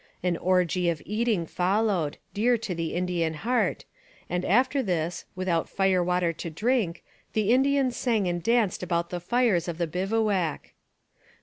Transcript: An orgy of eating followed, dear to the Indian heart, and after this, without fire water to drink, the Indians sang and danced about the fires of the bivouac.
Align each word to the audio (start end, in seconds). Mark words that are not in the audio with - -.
An 0.23 0.35
orgy 0.37 0.89
of 0.89 0.99
eating 1.05 1.45
followed, 1.45 2.17
dear 2.33 2.57
to 2.57 2.73
the 2.73 2.95
Indian 2.95 3.35
heart, 3.35 3.85
and 4.31 4.43
after 4.43 4.81
this, 4.81 5.25
without 5.35 5.69
fire 5.69 6.03
water 6.03 6.33
to 6.33 6.49
drink, 6.49 7.03
the 7.33 7.51
Indians 7.51 7.95
sang 7.97 8.25
and 8.27 8.41
danced 8.41 8.81
about 8.81 9.11
the 9.11 9.19
fires 9.19 9.67
of 9.67 9.77
the 9.77 9.85
bivouac. 9.85 10.73